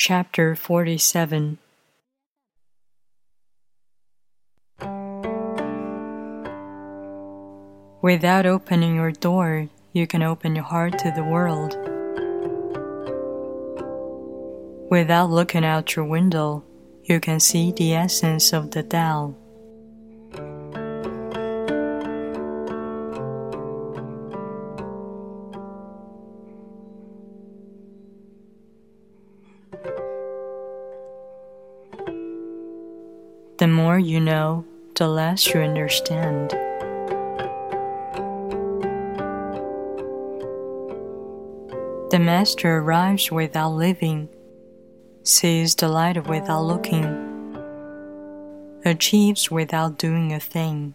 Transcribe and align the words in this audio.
Chapter 0.00 0.54
47 0.54 1.58
Without 8.00 8.46
opening 8.46 8.94
your 8.94 9.10
door, 9.10 9.68
you 9.92 10.06
can 10.06 10.22
open 10.22 10.54
your 10.54 10.62
heart 10.62 11.00
to 11.00 11.10
the 11.10 11.24
world. 11.24 11.74
Without 14.88 15.30
looking 15.30 15.64
out 15.64 15.96
your 15.96 16.04
window, 16.04 16.62
you 17.02 17.18
can 17.18 17.40
see 17.40 17.72
the 17.72 17.94
essence 17.94 18.52
of 18.52 18.70
the 18.70 18.84
Tao. 18.84 19.34
The 33.58 33.66
more 33.66 33.98
you 33.98 34.20
know, 34.20 34.64
the 34.94 35.08
less 35.08 35.52
you 35.52 35.60
understand. 35.60 36.50
The 42.12 42.20
master 42.20 42.76
arrives 42.78 43.32
without 43.32 43.70
living, 43.70 44.28
sees 45.24 45.74
the 45.74 45.88
light 45.88 46.24
without 46.28 46.62
looking, 46.62 47.02
achieves 48.84 49.50
without 49.50 49.98
doing 49.98 50.32
a 50.32 50.38
thing. 50.38 50.94